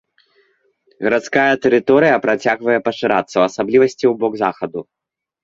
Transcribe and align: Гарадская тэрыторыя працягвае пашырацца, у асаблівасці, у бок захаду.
Гарадская 1.07 1.53
тэрыторыя 1.65 2.15
працягвае 2.25 2.79
пашырацца, 2.89 3.35
у 3.37 3.43
асаблівасці, 3.49 4.05
у 4.13 4.17
бок 4.25 4.33
захаду. 4.43 4.81